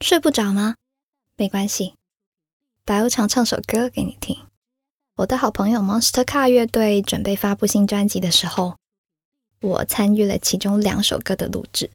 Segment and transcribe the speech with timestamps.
[0.00, 0.76] 睡不着吗？
[1.36, 1.94] 没关系，
[2.86, 4.34] 白无常唱首歌给你听。
[5.16, 8.76] 我的好朋友 Monster Car 乐队准备发布新专辑的时候，
[9.60, 11.90] 我参与了其中两首歌的录制。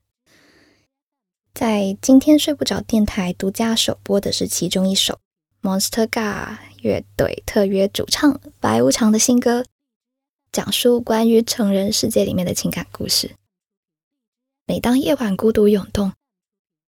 [1.55, 5.19] 在今天睡不着电台独家首播的是其中一首
[5.63, 9.65] Monster Car 乐队特约主唱白无常的新歌，
[10.51, 13.35] 讲述关于成人世界里面的情感故事。
[14.67, 16.13] 每当夜晚孤独涌动。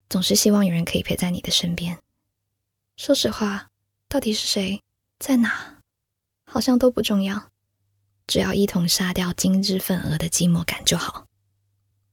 [0.08, 1.98] 总是希望有人可以陪在你的身边。
[2.96, 3.68] 说实话，
[4.08, 4.80] 到底是谁
[5.18, 5.78] 在哪，
[6.44, 7.50] 好像都不重要，
[8.26, 11.26] 只要一同杀掉今日份额的寂寞感就好。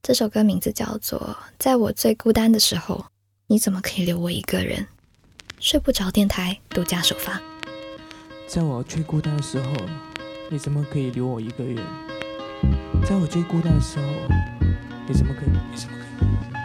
[0.02, 1.20] 这首歌名字叫做
[1.60, 2.96] 《在我最孤单的时候》，
[3.46, 4.88] 你怎么可以留我一个人？
[5.60, 7.40] 睡不着电台独家首发。
[8.48, 9.76] 在我最孤单的时候，
[10.50, 11.78] 你怎么可以留我一个人？
[13.06, 14.06] 在我最孤单的时候，
[15.08, 15.50] 你怎么可以？
[15.72, 16.61] 你怎么可以？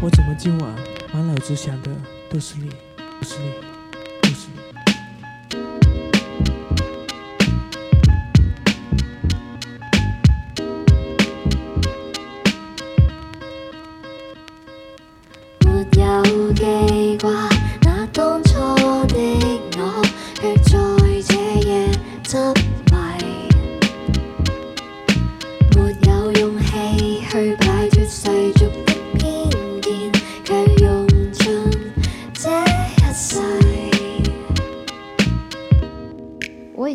[0.00, 0.74] 我怎么今晚
[1.12, 1.90] 满脑子想的
[2.30, 2.70] 都是你，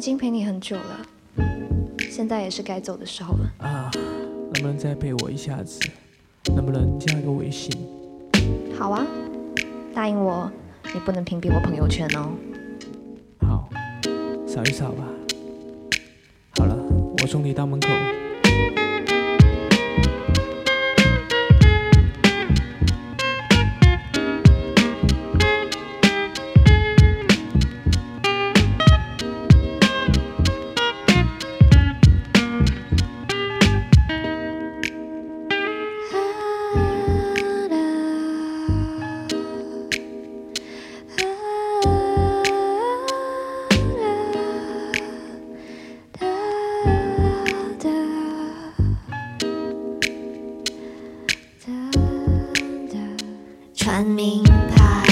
[0.04, 1.00] 经陪你很久了，
[2.12, 3.90] 现在也是该走的时候了啊！
[4.54, 5.80] 能不能再陪我一下子？
[6.54, 7.72] 能不能加个微信？
[8.78, 9.08] 好啊，
[9.96, 10.52] 答应我，
[10.94, 12.34] 你不能屏蔽我朋友圈哦。
[13.48, 13.70] 好，
[14.46, 15.06] 扫一扫吧。
[16.58, 16.76] 好了，
[17.22, 17.88] 我送你到门口。
[53.84, 55.04] 穿名牌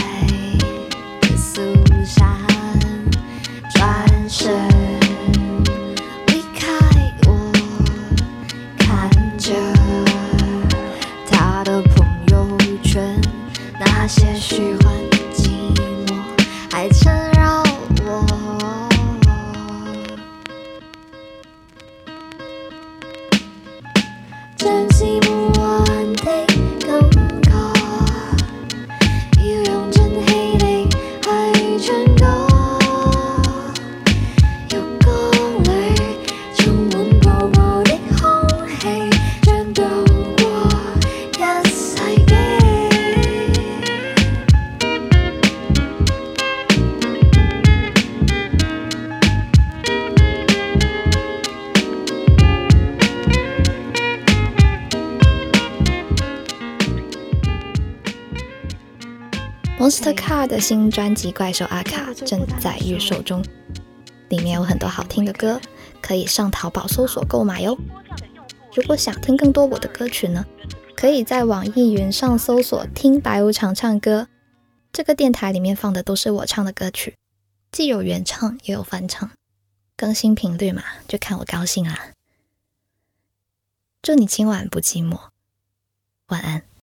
[1.19, 1.61] 的苏
[2.05, 2.25] 珊，
[3.69, 4.49] 转身
[6.27, 6.67] 离开
[7.27, 7.51] 我，
[8.77, 9.51] 看着
[11.29, 13.19] 他的朋友圈，
[13.77, 14.93] 那些虚幻
[15.35, 15.49] 寂
[16.07, 16.15] 寞
[16.71, 16.87] 还
[59.81, 63.43] Monster Car 的新专辑《怪兽阿卡》正在预售中，
[64.29, 65.59] 里面有很多好听的歌，
[65.99, 67.75] 可以上淘宝搜索购买哟。
[68.75, 70.45] 如果想听更多我的歌曲呢，
[70.95, 74.27] 可以在网易云上搜索“听白无常唱歌”。
[74.93, 77.15] 这个电台里面放的都是我唱的歌曲，
[77.71, 79.31] 既有原唱也有翻唱。
[79.97, 82.11] 更新频率嘛，就看我高兴啦。
[84.03, 85.17] 祝你今晚不寂寞，
[86.27, 86.61] 晚安。